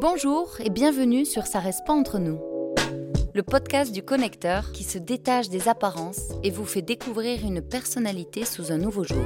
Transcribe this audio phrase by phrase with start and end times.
[0.00, 2.38] Bonjour et bienvenue sur Ça reste pas entre nous.
[3.34, 8.44] Le podcast du connecteur qui se détache des apparences et vous fait découvrir une personnalité
[8.44, 9.24] sous un nouveau jour.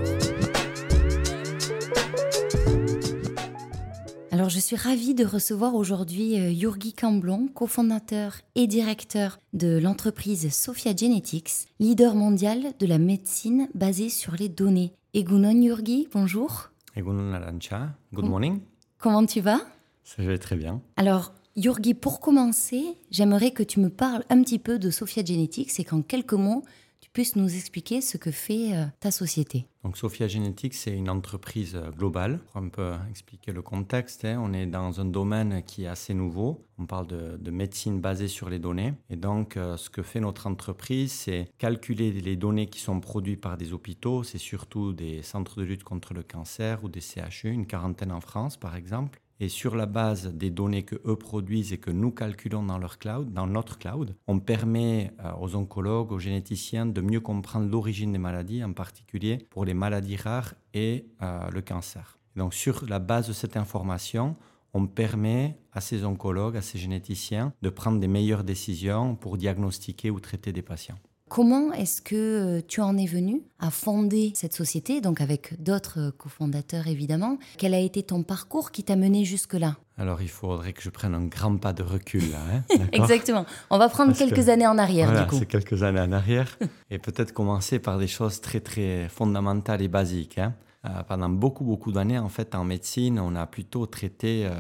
[4.31, 10.51] Alors je suis ravie de recevoir aujourd'hui euh, Yurgi Camblon, cofondateur et directeur de l'entreprise
[10.55, 14.95] Sophia Genetics, leader mondial de la médecine basée sur les données.
[15.13, 16.71] Egunon Yurgi, bonjour.
[16.97, 18.61] Egunon Arancha, good morning.
[18.97, 19.61] Comment tu vas?
[20.05, 20.83] Ça va très bien.
[20.97, 25.79] Alors Yurgi, pour commencer, j'aimerais que tu me parles un petit peu de Sophia Genetics
[25.79, 26.65] et qu'en quelques mots,
[27.01, 29.67] tu puisses nous expliquer ce que fait euh, ta société.
[29.85, 32.39] Donc Sophia Genetics, c'est une entreprise euh, globale.
[32.39, 36.15] Pour un peu expliquer le contexte, hein, on est dans un domaine qui est assez
[36.15, 36.65] nouveau.
[36.79, 38.95] On parle de, médecine basée sur les données.
[39.11, 43.41] Et donc, euh, ce que fait notre entreprise, c'est calculer les données qui sont produites
[43.41, 44.23] par des hôpitaux.
[44.23, 48.21] C'est surtout des centres de lutte contre le cancer ou des CHU, une quarantaine en
[48.21, 49.21] France par exemple.
[49.43, 52.99] Et sur la base des données que eux produisent et que nous calculons dans leur
[52.99, 58.13] cloud, dans notre cloud, on permet euh, aux oncologues, aux généticiens de mieux comprendre l'origine
[58.13, 62.21] des maladies, en particulier pour les maladies rares et euh, le cancer.
[62.37, 64.37] donc sur la base de cette information,
[64.75, 70.11] on permet à ces oncologues, à ces généticiens de prendre des meilleures décisions pour diagnostiquer
[70.11, 71.01] ou traiter des patients.
[71.35, 75.99] Comment est-ce que euh, tu en es venu à fonder cette société, donc avec d'autres
[75.99, 77.39] euh, cofondateurs évidemment?
[77.57, 79.77] Quel a été ton parcours qui t'a mené jusque-là?
[79.97, 82.39] Alors, il faudrait que je prenne un grand pas de recul là.
[82.53, 83.47] Hein, Exactement.
[83.71, 85.39] On va prendre quelques années en arrière, voilà, du coup.
[85.39, 86.59] c'est quelques années en arrière.
[86.91, 90.37] et peut-être commencer par des choses très, très fondamentales et basiques.
[90.37, 90.53] Hein.
[90.85, 94.51] Euh, pendant beaucoup, beaucoup d'années, en fait, en médecine, on a plutôt traité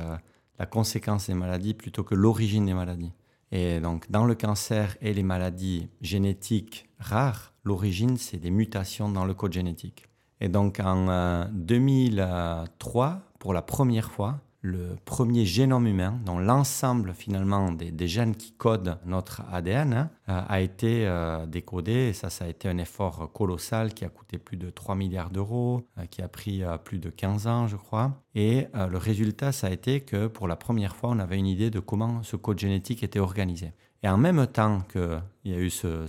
[0.58, 3.12] la conséquence des maladies plutôt que l'origine des maladies.
[3.52, 9.26] Et donc, dans le cancer et les maladies génétiques rares, l'origine, c'est des mutations dans
[9.26, 10.08] le code génétique.
[10.40, 17.14] Et donc, en 2003, euh, pour la première fois, le premier génome humain, dont l'ensemble
[17.14, 21.92] finalement des, gènes qui codent notre ADN, hein, euh, a été euh, décodé.
[21.92, 25.30] Et ça, ça a été un effort colossal qui a coûté plus de 3 milliards
[25.30, 28.22] d'euros, euh, qui a pris plus de 15 ans, je crois.
[28.36, 31.70] Et le résultat, ça a été que pour la première fois, on avait une idée
[31.70, 33.72] de comment ce code génétique était organisé.
[34.04, 36.06] Et en même temps qu'il y a eu ce,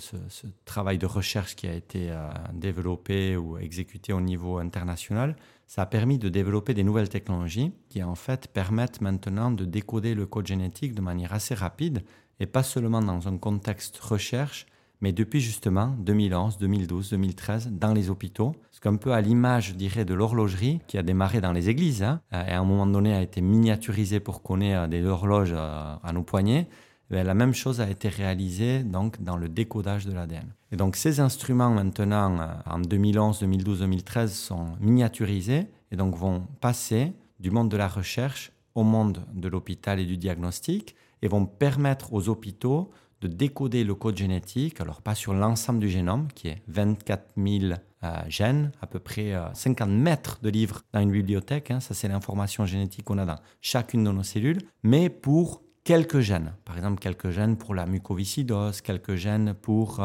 [0.64, 2.16] travail de recherche qui a été
[2.54, 5.36] développé ou exécuté au niveau international,
[5.74, 10.14] ça a permis de développer des nouvelles technologies qui en fait permettent maintenant de décoder
[10.14, 12.04] le code génétique de manière assez rapide
[12.40, 14.68] et pas seulement dans un contexte recherche,
[15.02, 18.52] mais depuis justement 2011, 2012, 2013 dans les hôpitaux.
[18.70, 22.04] Ce qu'un peu à l'image, je dirais, de l'horlogerie qui a démarré dans les églises
[22.04, 25.56] hein, et à un moment donné a été miniaturisée pour qu'on ait euh, des horloges
[25.56, 26.68] euh, à nos poignets.
[27.12, 30.48] Eh la même chose a été réalisée donc dans le décodage de l'ADN.
[30.72, 36.48] Et donc ces instruments maintenant euh, en 2011, 2012, 2013 sont miniaturisés et donc vont
[36.62, 41.46] passer du monde de la recherche au monde de l'hôpital et du diagnostic et vont
[41.46, 42.92] permettre aux hôpitaux
[43.22, 47.74] de décoder le code génétique, alors pas sur l'ensemble du génome, qui est 24 000
[48.04, 51.94] euh, gènes, à peu près 50 euh, mètres de livres dans une bibliothèque, hein, ça
[51.94, 56.54] c'est l'information génétique qu'on a dans chacune de nos cellules, mais pour quelques gènes.
[56.66, 60.00] Par exemple, quelques gènes pour la mucoviscidose, quelques gènes pour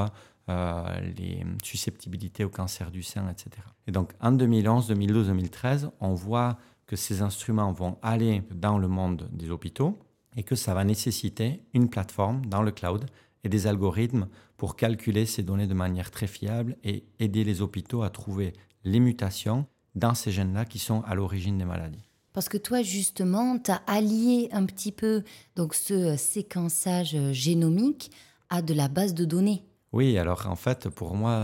[0.49, 3.51] euh, les susceptibilités au cancer du sein, etc.
[3.87, 8.89] Et donc, en 2011, 2012, 2013, on voit que ces instruments vont aller dans le
[8.89, 9.99] monde des hôpitaux
[10.37, 13.07] et que ça va nécessiter une plateforme dans le cloud
[13.45, 18.03] et des algorithmes pour calculer ces données de manière très fiable et aider les hôpitaux
[18.03, 22.08] à trouver les mutations dans ces gènes-là qui sont à l'origine des maladies.
[22.39, 25.25] Parce que toi, justement, tu as allié un petit peu
[25.57, 28.13] donc ce euh, séquençage euh, génomique
[28.49, 29.65] à de la base de données.
[29.91, 31.35] Oui, alors en fait, pour moi,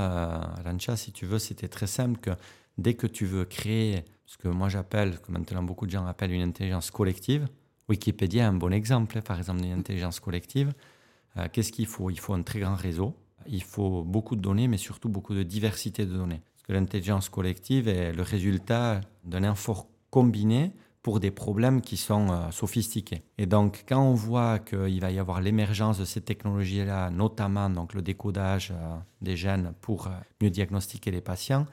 [0.65, 2.31] Alancha, si tu veux, c'était très simple que
[2.78, 6.31] dès que tu veux créer ce que moi j'appelle, que maintenant beaucoup de gens appellent
[6.31, 7.49] une intelligence collective,
[7.88, 10.72] Wikipédia est un bon exemple, par exemple, d'une intelligence collective.
[11.38, 12.09] Euh, qu'est-ce qu'il faut?
[12.09, 13.16] Il faut un très grand réseau,
[13.49, 16.43] il faut beaucoup de données, mais surtout beaucoup de diversité de données.
[16.55, 20.70] Parce que l'intelligence collective est le résultat d'un effort combiné
[21.05, 23.23] pour des problèmes qui sont euh, sophistiqués.
[23.37, 27.93] Et donc, quand on voit qu'il va y avoir l'émergence de ces technologies-là, notamment donc,
[27.93, 30.11] le décodage euh, des gènes pour euh,
[30.41, 31.67] mieux diagnostiquer les patients,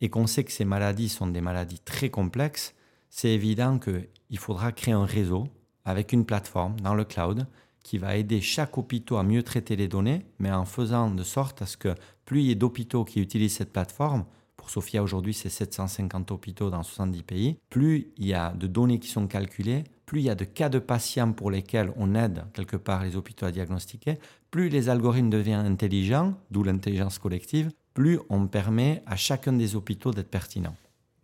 [0.00, 2.76] et qu'on sait que ces maladies sont des maladies très complexes,
[3.10, 5.48] c'est évident qu'il faudra créer un réseau
[5.84, 7.48] avec une plateforme dans le cloud
[7.82, 11.62] qui va aider chaque hôpital à mieux traiter les données, mais en faisant de sorte
[11.62, 14.24] à ce que plus il y ait d'hôpitaux qui utilisent cette plateforme,
[14.70, 17.56] Sophia, aujourd'hui, c'est 750 hôpitaux dans 70 pays.
[17.70, 20.68] Plus il y a de données qui sont calculées, plus il y a de cas
[20.68, 24.18] de patients pour lesquels on aide quelque part les hôpitaux à diagnostiquer,
[24.50, 30.12] plus les algorithmes deviennent intelligents, d'où l'intelligence collective, plus on permet à chacun des hôpitaux
[30.12, 30.74] d'être pertinent.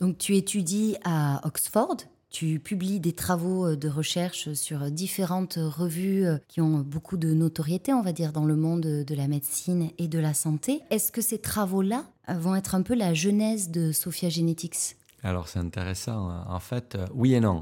[0.00, 1.96] Donc tu étudies à Oxford,
[2.34, 8.02] Tu publies des travaux de recherche sur différentes revues qui ont beaucoup de notoriété, on
[8.02, 10.80] va dire, dans le monde de la médecine et de la santé.
[10.90, 14.96] Est-ce que ces travaux-là vont être un peu la genèse de Sophia Genetics?
[15.22, 16.28] Alors c'est intéressant.
[16.48, 17.60] En fait, oui et non.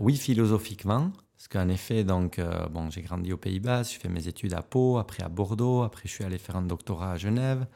[0.00, 4.26] oui, philosophiquement, parce qu'en effet, donc, euh, bon, j'ai grandi aux Pays-Bas, j'ai fait mes
[4.26, 7.66] études à Pau, après à Bordeaux, après je suis allé faire un doctorat à Genève.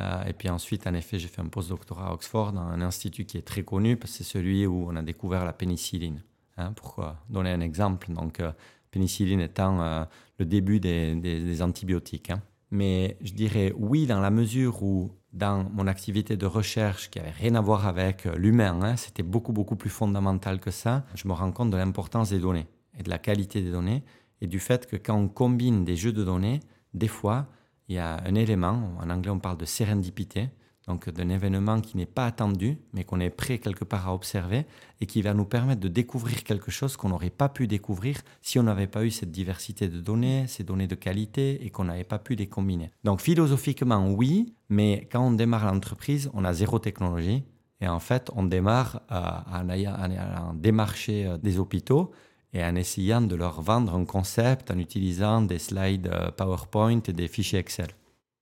[0.00, 3.24] Euh, et puis ensuite, en effet, j'ai fait un post-doctorat à Oxford, dans un institut
[3.24, 6.22] qui est très connu, parce que c'est celui où on a découvert la pénicilline.
[6.56, 8.12] Hein, pourquoi Donner un exemple.
[8.12, 8.52] Donc, euh,
[8.90, 10.06] pénicilline étant
[10.38, 12.30] le début des, des, antibiotiques.
[12.30, 12.40] Hein.
[12.70, 17.30] Mais je dirais oui, dans la mesure où, dans mon activité de recherche, qui avait
[17.30, 21.32] rien à voir avec l'humain, hein, c'était beaucoup, beaucoup plus fondamental que ça, je me
[21.32, 24.04] rends compte de l'importance des données et de la qualité des données
[24.40, 26.60] et du fait que quand on combine des jeux de données,
[26.92, 27.46] des fois,
[27.88, 30.48] il y a un élément, en anglais on parle de sérendipité,
[30.86, 34.66] donc d'un événement qui n'est pas attendu, mais qu'on est prêt quelque part à observer
[35.00, 38.58] et qui va nous permettre de découvrir quelque chose qu'on n'aurait pas pu découvrir si
[38.58, 42.04] on n'avait pas eu cette diversité de données, ces données de qualité et qu'on n'avait
[42.04, 42.90] pas pu les combiner.
[43.02, 47.44] Donc philosophiquement, oui, mais quand on démarre l'entreprise, on a zéro technologie
[47.80, 52.12] et en fait, on démarre en, en démarcher euh, des hôpitaux
[52.54, 57.12] et en essayant de leur vendre un concept en utilisant des slides euh, PowerPoint et
[57.12, 57.88] des fichiers Excel.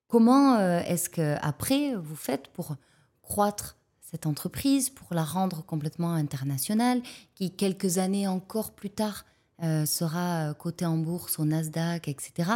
[0.06, 2.76] Comment euh, est-ce que après vous faites pour
[3.22, 7.00] croître cette entreprise, pour la rendre complètement internationale,
[7.34, 9.24] qui quelques années encore plus tard
[9.62, 12.50] euh, sera cotée en bourse au Nasdaq, etc.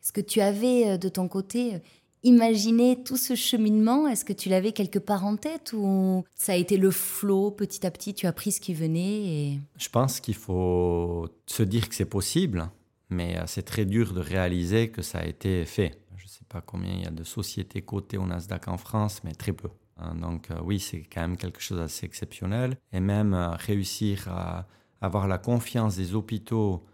[0.00, 1.82] Est-ce que tu avais de ton côté
[2.22, 4.06] imaginer tout ce cheminement?
[4.06, 7.86] Est-ce que tu l'avais quelque part en tête ou ça a été le flot petit
[7.86, 8.14] à petit?
[8.14, 9.58] Tu as pris ce qui venait.
[9.76, 12.70] Je pense qu'il faut se dire que c'est possible,
[13.08, 15.98] mais euh, c'est très dur de réaliser que ça a été fait.
[16.16, 19.22] Je ne sais pas combien il y a de sociétés cotées au Nasdaq en France,
[19.24, 19.68] mais très peu.
[19.96, 20.14] Hein.
[20.16, 22.76] Donc euh, oui, c'est quand même quelque chose d'assez exceptionnel.
[22.92, 24.66] Et même euh, réussir à
[25.00, 26.84] avoir la confiance des hôpitaux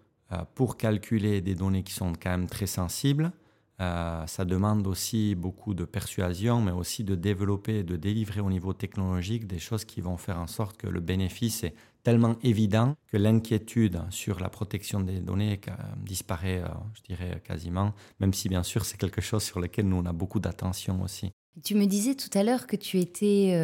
[0.54, 3.32] pour calculer des données qui sont quand même très sensibles,
[3.80, 8.48] euh, ça demande aussi beaucoup de persuasion, mais aussi de développer et de délivrer au
[8.48, 12.94] niveau technologique des choses qui vont faire en sorte que le bénéfice est tellement évident
[13.08, 18.48] que l'inquiétude sur la protection des données euh, disparaît, euh, je dirais, quasiment, même si
[18.48, 21.30] bien sûr c'est quelque chose sur lequel nous on a beaucoup d'attention aussi.
[21.62, 23.58] Tu me disais tout à l'heure que tu étais...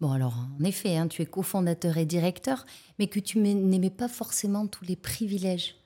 [0.00, 2.66] Bon, alors, en effet, hein, tu es cofondateur et directeur,
[2.98, 5.76] mais que tu n'aimais pas forcément tous les privilèges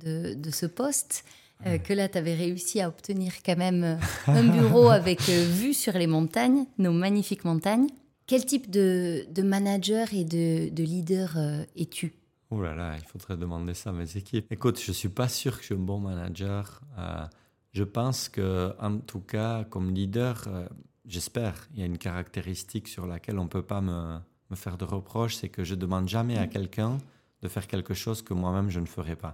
[0.00, 1.24] de, de, ce poste.
[1.66, 3.96] Euh, que là, tu avais réussi à obtenir quand même euh,
[4.26, 7.88] un bureau avec euh, vue sur les montagnes, nos magnifiques montagnes.
[8.26, 11.36] Quel type de, manager et de, leader
[11.76, 12.14] es-tu?
[12.50, 14.50] Oh là là, il faudrait demander ça à mes équipes.
[14.50, 16.80] Écoute, je ne suis pas sûr que je suis un bon manager.
[17.72, 20.48] je pense que, en tout cas, comme leader,
[21.04, 24.18] j'espère, il y a une caractéristique sur laquelle on ne peut pas me,
[24.48, 26.96] me faire de reproches, c'est que je ne demande jamais à quelqu'un
[27.42, 29.32] de faire quelque chose que moi-même je ne ferais pas.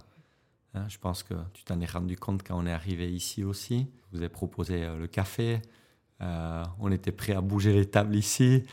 [0.73, 3.87] Hein, je pense que tu t'en es rendu compte quand on est arrivé ici aussi.
[4.11, 5.61] Je vous ai proposé euh, le café.
[6.21, 8.63] Euh, on était prêt à bouger les tables ici.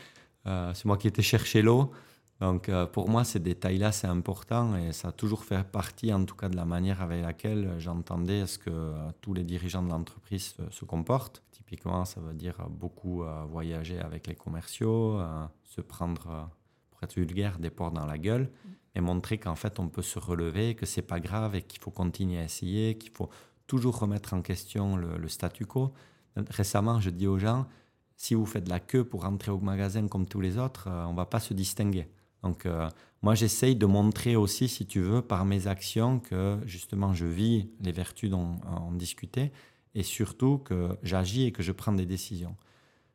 [0.45, 1.91] Euh, c'est moi qui étais chercher l'eau.
[2.39, 6.37] Donc pour moi, ces détails-là, c'est important et ça a toujours fait partie, en tout
[6.37, 10.85] cas, de la manière avec laquelle j'entendais ce que tous les dirigeants de l'entreprise se,
[10.85, 11.43] comportent.
[11.51, 15.19] Typiquement, ça veut dire beaucoup voyager avec les commerciaux,
[15.65, 16.49] se prendre,
[16.91, 18.49] pour être vulgaire, des portes dans la gueule
[18.95, 21.91] et montrer qu'en fait on peut se relever, que c'est pas grave et qu'il faut
[21.91, 23.29] continuer à essayer, qu'il faut
[23.67, 25.93] toujours remettre en question le, statu quo.
[26.35, 27.67] Récemment, je dis aux gens,
[28.15, 31.05] si vous faites la queue pour rentrer au magasin comme tous les autres, on euh,
[31.05, 32.07] on va pas se distinguer.
[32.43, 32.89] Donc euh,
[33.21, 37.69] moi j'essaye de montrer aussi, si tu veux, par mes actions que justement je vis
[37.81, 39.51] les vertus dont on discutait
[39.95, 42.55] et surtout que j'agis et que je prends des décisions.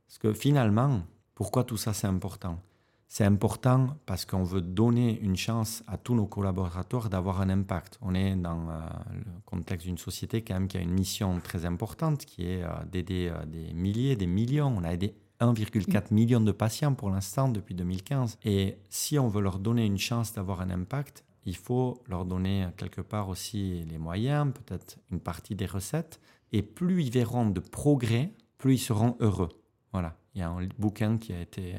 [0.06, 1.02] Parce que finalement,
[1.34, 2.60] pourquoi tout ça c'est important?
[3.08, 7.98] C'est important parce qu'on veut donner une chance à tous nos collaborateurs d'avoir un impact.
[8.02, 8.80] On est dans euh,
[9.12, 12.68] le contexte d'une société quand même qui a une mission très importante qui est euh,
[12.90, 14.74] d'aider euh, des milliers, des millions.
[14.76, 16.14] On a aidé 1,4 mm.
[16.14, 18.38] million de patients pour l'instant depuis 2015.
[18.44, 22.66] Et si on veut leur donner une chance d'avoir un impact, il faut leur donner
[22.76, 26.18] quelque part aussi les moyens, peut-être une partie des recettes.
[26.52, 29.50] Et plus ils verront de progrès, plus ils seront heureux.
[29.92, 30.16] Voilà.
[30.34, 31.74] Il y a un bouquin qui a été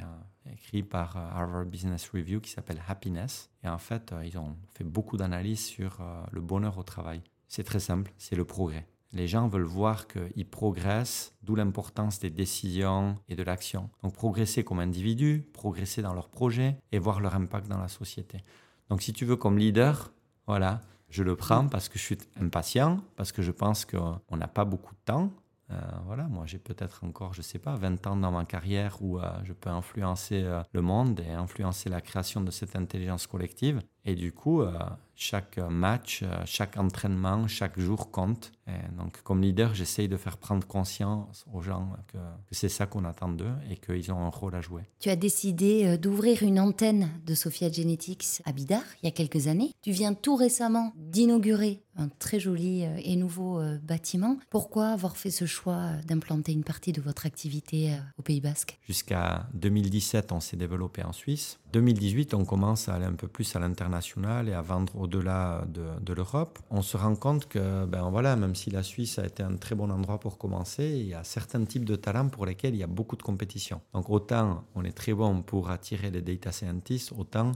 [0.51, 3.49] écrit par euh, Harvard Business Review qui s'appelle Happiness.
[3.63, 7.21] Et en fait, euh, ils ont fait beaucoup d'analyses sur euh, le bonheur au travail.
[7.47, 8.87] C'est très simple, c'est le progrès.
[9.13, 13.89] Les gens veulent voir qu'ils progressent, d'où l'importance des décisions et de l'action.
[14.03, 18.43] Donc progresser comme individu, progresser dans leur projet et voir leur impact dans la société.
[18.89, 20.11] Donc si tu veux comme leader,
[20.47, 24.47] voilà, je le prends parce que je suis impatient, parce que je pense qu'on n'a
[24.47, 25.31] pas beaucoup de temps,
[25.71, 29.19] Euh, voilà, moi j'ai peut-être encore, je sais pas, 20 ans dans ma carrière où
[29.19, 33.81] euh, je peux influencer euh, le monde et influencer la création de cette intelligence collective.
[34.05, 34.61] Et du coup,
[35.15, 38.51] chaque match, chaque entraînement, chaque jour compte.
[38.67, 42.17] Et donc, comme leader, j'essaye de faire prendre conscience aux gens que,
[42.51, 44.83] c'est ça qu'on attend d'eux et qu'ils ont un rôle à jouer.
[44.99, 49.47] Tu as décidé d'ouvrir une antenne de Sophia Genetics à Bidar il y a quelques
[49.47, 49.71] années.
[49.81, 54.37] Tu viens tout récemment d'inaugurer un très joli et nouveau bâtiment.
[54.49, 58.77] Pourquoi avoir fait ce choix d'implanter une partie de votre activité euh, au Pays Basque?
[58.87, 61.59] Jusqu'à 2017, on s'est développé en Suisse.
[61.75, 66.13] 2018, on commence à aller un peu plus à l'international et à vendre au-delà de,
[66.13, 66.57] l'Europe.
[66.71, 69.75] On se rend compte que, ben voilà, même si la Suisse a été un très
[69.75, 72.83] bon endroit pour commencer, il y a certains types de talents pour lesquels il y
[72.83, 73.81] a beaucoup de compétition.
[73.93, 77.51] Donc autant on est très bon pour attirer les data scientists, autant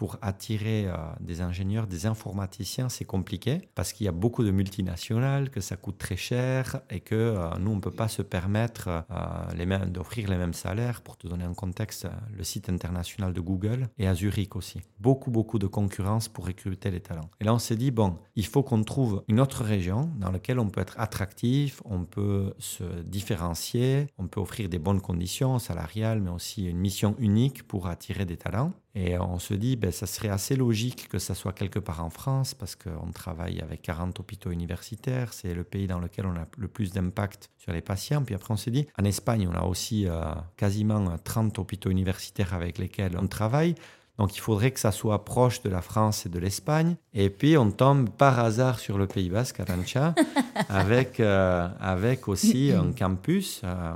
[0.00, 4.50] pour attirer euh, des ingénieurs, des informaticiens, c'est compliqué parce qu'il y a beaucoup de
[4.50, 8.22] multinationales, que ça coûte très cher et que euh, nous, on ne peut pas se
[8.22, 11.02] permettre euh, d'offrir les mêmes salaires.
[11.02, 14.80] Pour te donner un contexte, le site international de Google et à Zurich aussi.
[15.00, 17.28] Beaucoup, beaucoup de concurrence pour recruter les talents.
[17.38, 20.60] Et là, on s'est dit, bon, il faut qu'on trouve une autre région dans laquelle
[20.60, 26.22] on peut être attractif, on peut se différencier, on peut offrir des bonnes conditions salariales,
[26.22, 28.72] mais aussi une mission unique pour attirer des talents.
[28.94, 32.10] Et on se dit, ben, ça serait assez logique que ça soit quelque part en
[32.10, 36.46] France, parce qu'on travaille avec 40 hôpitaux universitaires, c'est le pays dans lequel on a
[36.58, 38.24] le plus d'impact sur les patients.
[38.24, 40.22] Puis après, on se dit, en Espagne, on a aussi euh,
[40.56, 43.76] quasiment 30 hôpitaux universitaires avec lesquels on travaille.
[44.18, 46.96] Donc il faudrait que ça soit proche de la France et de l'Espagne.
[47.14, 50.14] Et puis on tombe par hasard sur le Pays Basque, Arancha,
[50.68, 53.92] avec, euh, avec aussi un campus euh,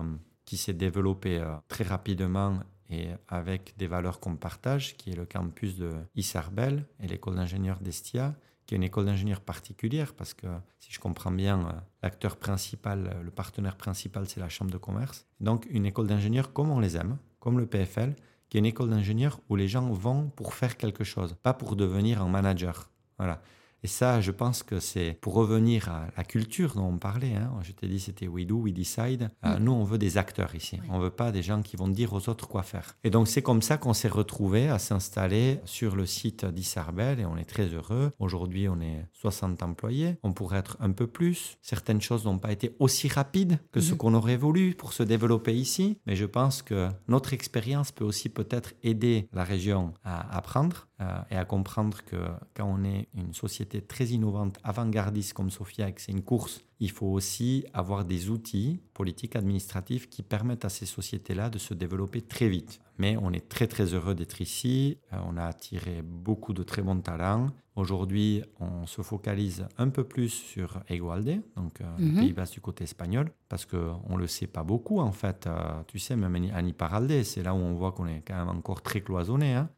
[0.46, 2.60] qui s'est développé très rapidement
[2.94, 7.80] et avec des valeurs qu'on partage, qui est le campus de Isarbel et l'école d'ingénieurs
[7.80, 8.34] d'Estia,
[8.66, 10.46] qui est une école d'ingénieurs particulière parce que,
[10.80, 11.72] si je comprends bien, euh,
[12.02, 15.26] l'acteur principal, le partenaire principal, c'est la chambre de commerce.
[15.40, 18.14] Donc, une école d'ingénieurs comme on les aime, comme le PFL,
[18.48, 21.76] qui est une école d'ingénieurs où les gens vont pour faire quelque chose, pas pour
[21.76, 22.90] devenir un manager.
[23.18, 23.42] Voilà.
[23.84, 27.34] Et ça, je pense que c'est pour revenir à la culture dont on parlait.
[27.34, 27.52] Hein.
[27.60, 29.30] Je t'ai dit, c'était we do, we decide.
[29.44, 29.62] Euh, mm.
[29.62, 30.80] nous, on veut des acteurs ici.
[30.88, 32.96] On veut pas des gens qui vont dire aux autres quoi faire.
[33.04, 37.26] Et donc, c'est comme ça qu'on s'est retrouvé à s'installer sur le site d'Issarbel et
[37.26, 38.12] on est très heureux.
[38.18, 40.16] Aujourd'hui, on est 60 employés.
[40.22, 41.58] On pourrait être un peu plus.
[41.60, 43.96] Certaines choses n'ont pas été aussi rapides que ce mm-hmm.
[43.98, 45.98] qu'on aurait voulu pour se développer ici.
[46.06, 51.18] Mais je pense que notre expérience peut aussi peut-être aider la région à apprendre euh,
[51.30, 52.16] et à comprendre que
[52.54, 56.60] quand on est une société très innovante, avant-gardiste comme Sofia, et que c'est une course,
[56.80, 61.74] il faut aussi avoir des outils politiques, administratifs qui permettent à ces sociétés-là de se
[61.74, 62.80] développer très vite.
[62.98, 64.98] Mais on est très très heureux d'être ici.
[65.12, 67.50] Euh, on a attiré beaucoup de très bons talents.
[67.76, 72.20] Aujourd'hui, on se focalise un peu plus sur Egualde, donc euh, le mhm.
[72.20, 75.48] Pays Basque du côté espagnol, parce qu'on ne le sait pas beaucoup en fait.
[75.48, 78.56] Euh, tu sais, même à Iparralde, c'est là où on voit qu'on est quand même
[78.56, 79.54] encore très cloisonné.
[79.54, 79.70] Hein.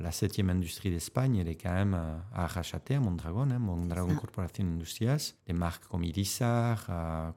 [0.00, 4.64] La septième industrie d'Espagne, elle est quand même à Arrachate, à Mondragon, hein, Mondragon Corporation
[4.64, 5.34] Industrias.
[5.46, 6.86] Des marques comme Irisar,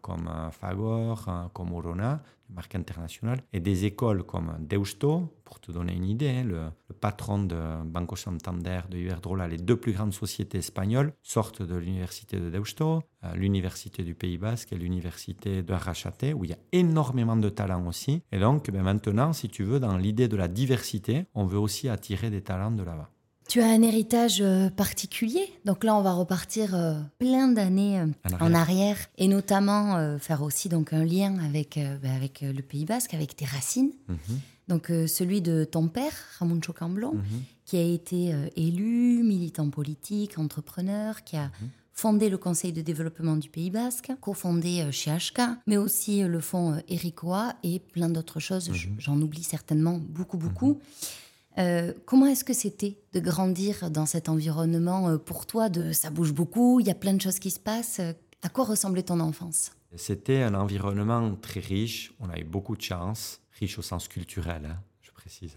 [0.01, 6.05] comme Fagor, comme Orona, marque internationale, et des écoles comme Deusto, pour te donner une
[6.05, 11.13] idée, hein, le, patron de Banco Santander, de Iberdrola, les deux plus grandes sociétés espagnoles
[11.23, 16.43] sortent de l'université de Deusto, euh, l'université du Pays Basque et l'université de Arrachate, où
[16.43, 18.21] il y a énormément de talents aussi.
[18.31, 21.89] Et donc, ben maintenant, si tu veux, dans l'idée de la diversité, on veut aussi
[21.89, 23.09] attirer des talents de là-bas.
[23.49, 28.05] Tu as un héritage euh, particulier, donc là on va repartir euh, plein d'années euh,
[28.39, 33.15] en, arrière et notamment faire aussi donc un lien avec bah, avec le Pays Basque,
[33.15, 33.91] avec tes racines.
[34.07, 34.39] Mhm.
[34.67, 37.23] Donc celui de ton père, Ramon Chocamblon, mhm.
[37.65, 41.69] qui a été élu, militant politique, entrepreneur, qui a mhm.
[41.91, 46.79] fondé le Conseil de développement du Pays Basque, cofondé chez HK, mais aussi le fonds
[46.87, 48.69] Ericoa et plein d'autres choses.
[48.99, 50.79] J'en oublie certainement beaucoup, beaucoup.
[51.57, 56.09] Euh, comment est-ce que c'était de grandir dans cet environnement euh, pour toi de ça
[56.09, 57.99] bouge beaucoup, il y a plein de choses qui se passent.
[57.99, 59.71] Euh, à quoi ressemblait ton enfance?
[59.95, 62.13] C'était un environnement très riche.
[62.19, 64.65] On a eu beaucoup de chance, riche au sens culturel.
[64.65, 64.79] Hein.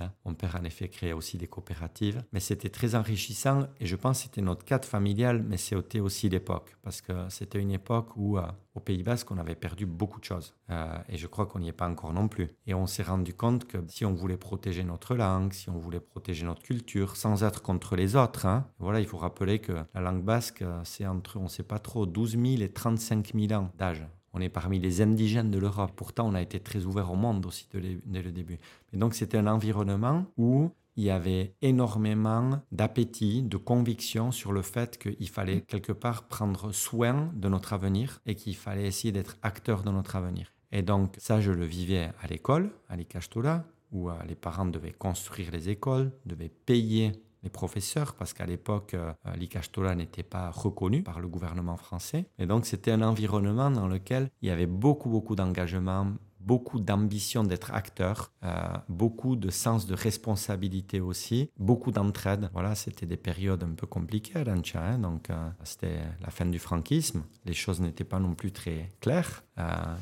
[0.01, 0.13] Hein.
[0.25, 2.23] Mon père, en effet, créait aussi des coopératives.
[2.33, 6.29] Mais c'était très enrichissant et je pense que c'était notre cadre familial, mais c'était aussi
[6.29, 6.77] l'époque.
[6.83, 10.25] Parce que c'était une époque où, euh, au Pays Basque, on avait perdu beaucoup de
[10.25, 10.55] choses.
[10.71, 12.51] Euh, et je crois qu'on n'y est pas encore non plus.
[12.67, 16.01] Et on s'est rendu compte que si on voulait protéger notre langue, si on voulait
[16.01, 20.01] protéger notre culture, sans être contre les autres, hein, voilà, il faut rappeler que la
[20.01, 23.61] langue basque, euh, c'est entre, on ne sait pas trop, 12 000 et 35 000
[23.61, 24.05] ans d'âge.
[24.33, 25.93] On est parmi les indigènes de l'Europe.
[25.95, 28.59] Pourtant, on a été très ouvert au monde aussi dès le début.
[28.93, 34.63] Et donc, c'était un environnement où il y avait énormément d'appétit, de conviction sur le
[34.63, 39.37] fait qu'il fallait quelque part prendre soin de notre avenir et qu'il fallait essayer d'être
[39.43, 40.53] acteur de notre avenir.
[40.71, 44.93] Et donc ça, je le vivais à l'école, à l'Ikashtola, où euh, les parents devaient
[44.93, 47.13] construire les écoles, devaient payer
[47.43, 52.27] les professeurs, parce qu'à l'époque, euh, l'Ikashtola n'était pas reconnu par le gouvernement français.
[52.39, 57.45] Et donc, c'était un environnement dans lequel il y avait beaucoup, beaucoup d'engagement, beaucoup d'ambition
[57.45, 58.51] d'être acteur, euh,
[58.89, 62.49] beaucoup de sens de responsabilité aussi, beaucoup d'entraide.
[62.53, 64.83] Voilà, c'était des périodes un peu compliquées à Lancia.
[64.83, 67.25] Hein, donc, euh, c'était la fin du franquisme.
[67.45, 69.45] Les choses n'étaient pas non plus très claires.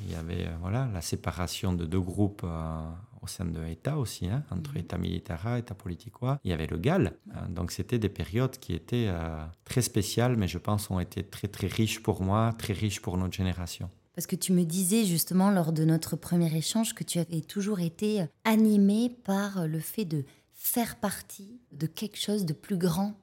[0.05, 2.47] Il y avait voilà la séparation de deux groupes
[3.23, 4.79] au sein de l'État aussi, hein, entre mhm.
[4.79, 6.15] État militaire et État politique.
[6.45, 7.13] Il y avait le GAL.
[7.49, 9.11] donc, c'était des périodes qui étaient
[9.65, 13.17] très spéciales, mais je pense ont été très, très riches pour moi, très riches pour
[13.17, 13.91] notre génération.
[14.15, 17.81] Parce que tu me disais justement lors de notre premier échange que tu avais toujours
[17.81, 20.25] été animé par le fait de
[20.63, 23.15] faire partie de quelque chose de plus grand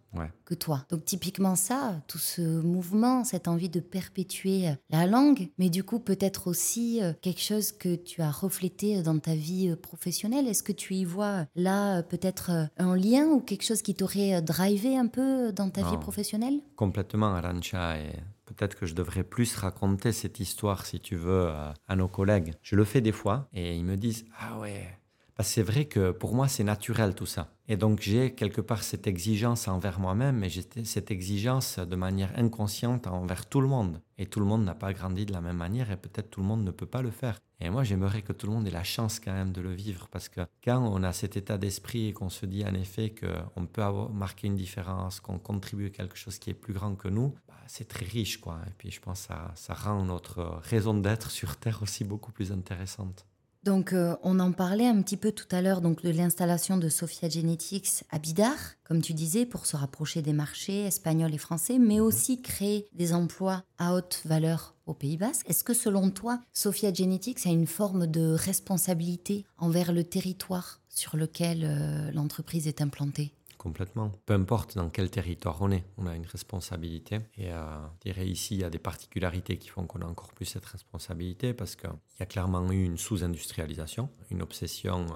[0.45, 0.83] que toi.
[0.89, 5.99] Donc typiquement ça, tout ce mouvement, cette envie de perpétuer la langue, mais du coup
[5.99, 10.47] peut-être aussi euh, quelque chose que tu as reflété dans ta vie euh, professionnelle.
[10.47, 14.41] Est-ce que tu y vois là peut-être euh, un lien ou quelque chose qui t'aurait
[14.41, 16.61] drivé un peu dans ta vie professionnelle?
[16.75, 17.99] Complètement, Arancha.
[17.99, 18.13] Et
[18.45, 21.51] peut-être que je devrais plus raconter cette histoire, si tu veux,
[21.87, 22.55] à nos collègues.
[22.63, 24.97] Je le fais des fois et ils me disent Ah ouais,
[25.43, 27.51] c'est vrai que pour moi, c'est naturel tout ça.
[27.67, 32.31] Et donc, j'ai quelque part cette exigence envers moi-même, mais j'ai cette exigence de manière
[32.37, 34.01] inconsciente envers tout le monde.
[34.17, 36.47] Et tout le monde n'a pas grandi de la même manière et peut-être tout le
[36.47, 37.39] monde ne peut pas le faire.
[37.59, 40.07] Et moi, j'aimerais que tout le monde ait la chance quand même de le vivre
[40.09, 43.65] parce que quand on a cet état d'esprit et qu'on se dit en effet qu'on
[43.65, 47.35] peut marqué une différence, qu'on contribue à quelque chose qui est plus grand que nous,
[47.47, 48.37] bah, c'est très riche.
[48.39, 48.59] quoi.
[48.67, 52.31] Et puis, je pense que ça, ça rend notre raison d'être sur Terre aussi beaucoup
[52.31, 53.25] plus intéressante.
[53.67, 56.87] Donc, euh, on en parlait un petit peu tout à l'heure donc de l'installation de
[56.87, 58.55] Sophia Genetics à Bidar,
[58.85, 62.03] comme tu disais, pour se rapprocher des marchés espagnols et français, mais mhm.
[62.03, 65.49] aussi créer des emplois à haute valeur au Pays Basque.
[65.49, 71.17] Est-ce que selon toi, Sophia Genetics a une forme de responsabilité envers le territoire sur
[71.17, 73.33] lequel euh, l'entreprise est implantée?
[73.57, 74.11] Complètement.
[74.25, 77.19] Peu importe dans quel territoire on est, on a une responsabilité.
[77.37, 80.33] Et euh, je dirais ici, il y a des particularités qui font qu'on a encore
[80.33, 85.07] plus cette responsabilité parce qu'il y a clairement eu une sous-industrialisation, une obsession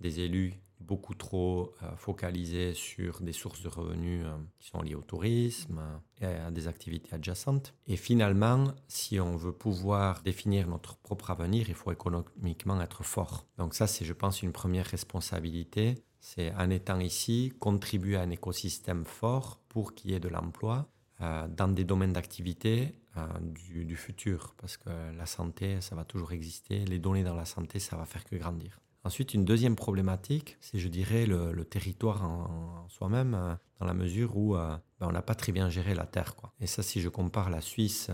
[0.00, 4.94] des élus beaucoup trop euh, focalisée sur des sources de revenus euh, qui sont liées
[4.94, 5.80] au tourisme
[6.20, 7.74] et à des activités adjacentes.
[7.86, 13.46] Et finalement, si on veut pouvoir définir notre propre avenir, il faut économiquement être fort.
[13.58, 15.94] Donc ça, c'est, je pense, une première responsabilité
[16.26, 20.88] c'est en étant ici, contribuer à un écosystème fort pour qu'il y ait de l'emploi
[21.20, 24.52] euh, dans des domaines d'activité euh, du, futur.
[24.58, 26.84] Parce que la santé, ça va toujours exister.
[26.84, 28.80] Les données dans la santé, ça va faire que grandir.
[29.04, 34.36] Ensuite, une deuxième problématique, c'est, je dirais, le, territoire en, soi-même, euh, dans la mesure
[34.36, 36.34] où ben, on n'a pas très bien géré la terre.
[36.34, 36.52] Quoi.
[36.58, 38.10] Et ça, si je compare la Suisse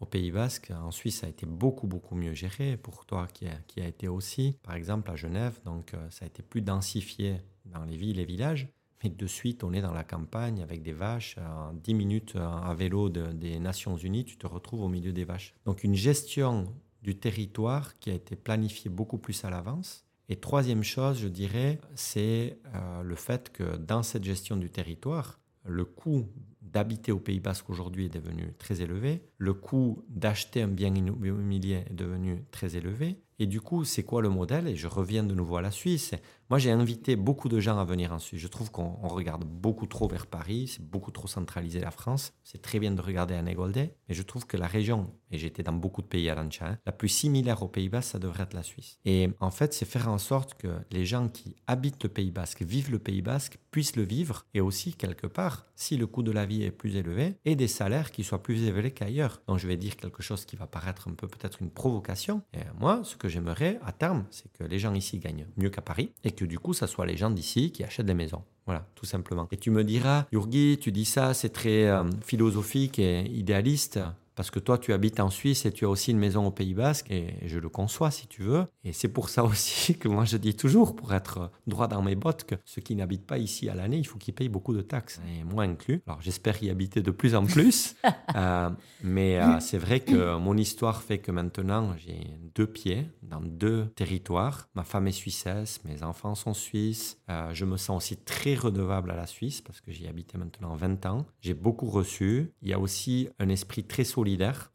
[0.00, 2.76] au Pays Basque, en Suisse, ça a été beaucoup, beaucoup mieux géré.
[2.76, 6.28] Pour toi, qui a, qui a été aussi, par exemple, à Genève, donc ça a
[6.28, 8.68] été plus densifié dans les villes et villages.
[9.02, 11.36] Mais de suite, on est dans la campagne avec des vaches.
[11.38, 15.54] En 10 minutes à vélo des Nations Unies, tu te retrouves au milieu des vaches.
[15.66, 16.72] Donc une gestion
[17.02, 20.06] du territoire qui a été planifiée beaucoup plus à l'avance.
[20.30, 25.38] Et troisième chose, je dirais, c'est euh, le fait que dans cette gestion du territoire,
[25.66, 26.26] le coût
[26.62, 31.84] d'habiter au Pays Basque aujourd'hui est devenu très élevé, le coût d'acheter un bien immobilier
[31.88, 34.68] est devenu très élevé, et du coup, c'est quoi le modèle?
[34.68, 36.14] Et je reviens de nouveau à la Suisse.
[36.50, 38.40] Moi, j'ai invité beaucoup de gens à venir en Suisse.
[38.40, 42.34] Je trouve qu'on regarde beaucoup trop vers Paris, c'est beaucoup trop centralisé la France.
[42.44, 45.62] C'est très bien de regarder à Negolde, mais je trouve que la région, et j'étais
[45.62, 48.42] dans beaucoup de pays à l'Ancha, hein, la plus similaire au Pays Basque, ça devrait
[48.42, 48.98] être la Suisse.
[49.06, 52.62] Et en fait, c'est faire en sorte que les gens qui habitent le Pays Basque,
[52.62, 56.30] vivent le Pays Basque, puissent le vivre, et aussi, quelque part, si le coût de
[56.30, 59.40] la vie est plus élevé, et des salaires qui soient plus élevés qu'ailleurs.
[59.48, 62.42] Donc, je vais dire quelque chose qui va paraître un peu peut-être une provocation.
[62.52, 65.80] Et moi, ce que j'aimerais à terme, c'est que les gens ici gagnent mieux qu'à
[65.82, 68.42] Paris, que du coup, ça soit les gens d'ici qui achètent des maisons.
[68.66, 69.46] Voilà, tout simplement.
[69.52, 74.00] Et tu me diras, Yurgi, tu dis ça, c'est très euh, philosophique et idéaliste.
[74.34, 76.74] Parce que toi, tu habites en Suisse et tu as aussi une maison au Pays
[76.74, 78.66] Basque, et je le conçois si tu veux.
[78.84, 82.14] Et c'est pour ça aussi que moi je dis toujours, pour être droit dans mes
[82.14, 84.82] bottes, que ceux qui n'habitent pas ici à l'année, il faut qu'ils payent beaucoup de
[84.82, 86.02] taxes, et moi inclus.
[86.06, 87.94] Alors j'espère y habiter de plus en plus.
[88.36, 88.70] Euh,
[89.02, 93.86] mais euh, c'est vrai que mon histoire fait que maintenant j'ai deux pieds dans deux
[93.94, 94.68] territoires.
[94.74, 97.18] Ma femme est suissesse, mes enfants sont suisses.
[97.30, 100.74] Euh, je me sens aussi très redevable à la Suisse parce que j'y habité maintenant
[100.74, 101.26] 20 ans.
[101.40, 102.52] J'ai beaucoup reçu.
[102.62, 104.04] Il y a aussi un esprit très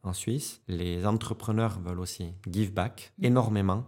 [0.02, 0.62] en Suisse.
[0.68, 3.84] Les entrepreneurs veulent aussi give back énormément.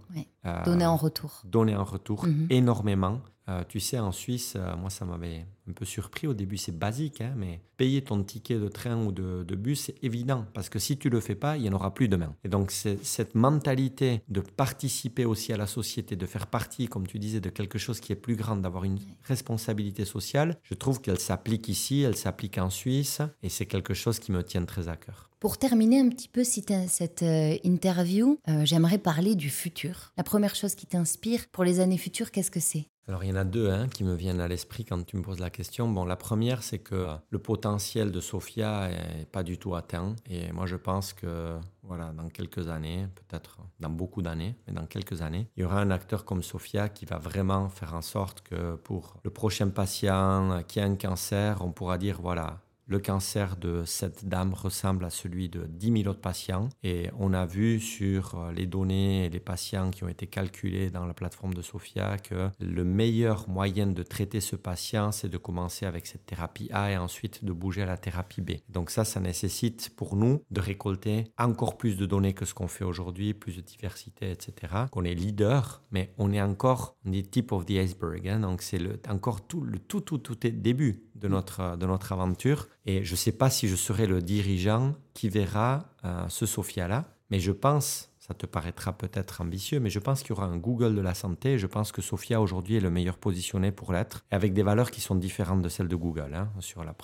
[0.64, 1.42] Donner en retour.
[1.44, 2.46] Donner en retour mhm.
[2.50, 3.20] énormément.
[3.48, 6.28] Euh, tu sais, en Suisse, euh, moi, ça m'avait un peu surpris.
[6.28, 10.05] Au début, c'est basique, hein, mais payer ton ticket de train ou de, bus, c'est
[10.05, 10.46] évident.
[10.55, 12.35] Parce que si tu ne le fais pas, il n'y en aura plus demain.
[12.44, 17.18] Et donc, cette mentalité de participer aussi à la société, de faire partie, comme tu
[17.18, 21.18] disais, de quelque chose qui est plus grand, d'avoir une responsabilité sociale, je trouve qu'elle
[21.18, 24.96] s'applique ici, elle s'applique en Suisse, et c'est quelque chose qui me tient très à
[24.96, 25.31] cœur.
[25.40, 30.12] Pour terminer un petit peu cette euh, interview, j'aimerais parler du futur.
[30.16, 32.88] La première chose qui t'inspire pour les années futures, qu'est-ce que c'est?
[33.07, 35.23] Alors il y en a deux hein, qui me viennent à l'esprit quand tu me
[35.23, 35.87] poses la question.
[35.87, 40.16] Bon, la première, c'est que le potentiel de Sofia n'est pas du tout atteint.
[40.31, 44.87] Et moi, je pense que voilà, dans quelques années, peut-être dans beaucoup d'années, mais dans
[44.87, 48.40] quelques années, il y aura un acteur comme Sofia qui va vraiment faire en sorte
[48.40, 53.57] que pour le prochain patient qui a un cancer, on pourra dire, voilà, le cancer
[53.57, 57.81] de cette dame ressemble à celui de 10 000 autres patients et on a vu
[57.81, 61.62] sur euh, les données et les patients qui ont été calculés dans la plateforme de
[61.62, 66.68] Sophia que le meilleur moyen de traiter ce patient, c'est de commencer avec cette thérapie
[66.73, 68.53] A et ensuite de bouger à la thérapie B.
[68.68, 72.68] Donc ça, ça nécessite pour nous de récolter encore plus de données que ce qu'on
[72.68, 74.75] fait aujourd'hui, plus de diversité, etc.
[74.92, 78.29] On est leader, mais on est encore est tip of the iceberg.
[78.29, 78.40] Hein.
[78.40, 82.68] donc c'est encore tout le tout, tout, tout début de notre, de notre aventure.
[82.87, 87.05] Et je ne sais pas si je serai le dirigeant qui verra euh, ce Sophia-là,
[87.31, 90.57] mais je pense ça te paraîtra peut-être ambitieux, mais je pense qu'il y aura un
[90.57, 91.59] Google de la santé.
[91.59, 95.03] Je pense que Sophia aujourd'hui est le meilleur positionné pour l'être, avec des valeurs qui
[95.03, 96.95] sont différentes de celles de Google, hein, sur la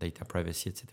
[0.00, 0.86] data privacy, etc.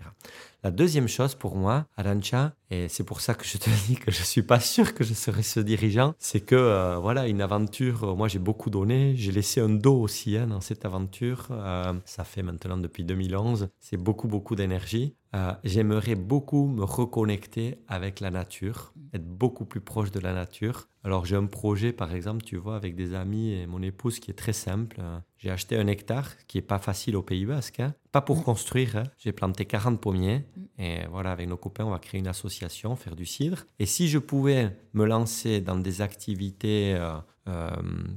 [0.63, 4.11] La deuxième chose pour moi, Arancha, et c'est pour ça que je te dis que
[4.11, 8.03] je suis pas sûr que je serai ce dirigeant, c'est que euh, voilà une aventure.
[8.03, 11.47] Euh, moi, j'ai beaucoup donné, j'ai laissé un dos aussi hein, dans cette aventure.
[11.51, 13.69] Euh, ça fait maintenant depuis 2011.
[13.79, 15.15] C'est beaucoup beaucoup d'énergie.
[15.35, 20.87] Euh, j'aimerais beaucoup me reconnecter avec la nature, être beaucoup plus proche de la nature.
[21.03, 24.31] Alors j'ai un projet, par exemple, tu vois, avec des amis et mon épouse qui
[24.31, 25.01] est très simple.
[25.37, 27.93] J'ai acheté un hectare qui est pas facile au Pays Basque, hein.
[28.13, 28.95] pas pour construire.
[28.95, 29.03] Hein.
[29.17, 30.45] J'ai planté 40 pommiers
[30.79, 33.65] et voilà, avec nos copains, on va créer une association, faire du cidre.
[33.77, 37.17] Et si je pouvais me lancer dans des activités euh,
[37.49, 37.69] euh,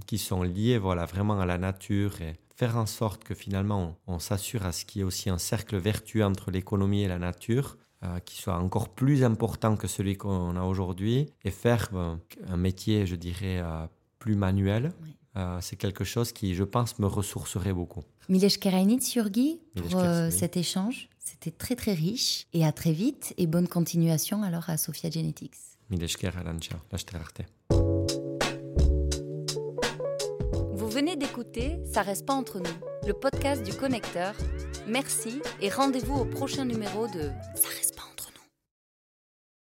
[0.07, 4.18] qui sont liées, voilà, vraiment à la nature et faire en sorte que finalement on,
[4.18, 7.79] s'assure à ce qu'il y ait aussi un cercle vertueux entre l'économie et la nature,
[8.03, 12.16] euh, qui soit encore plus important que celui qu'on a aujourd'hui, et faire euh,
[12.49, 13.87] un métier, je dirais, euh,
[14.18, 14.92] plus manuel.
[15.61, 18.03] c'est quelque chose qui, je pense, me ressourcerait beaucoup.
[18.29, 21.09] Milèche Kerainitz, Yurgi, pour cet échange.
[21.21, 22.49] C'était très très riche.
[22.53, 23.35] Et à très vite.
[23.37, 25.55] Et bonne continuation alors à Sophia Genetics.
[25.90, 27.78] Milèche venez
[31.38, 34.35] d'écouter Ça reste pas entre nous, le podcast du connecteur.
[34.87, 37.98] Merci et rendez-vous au prochain numéro de Ça reste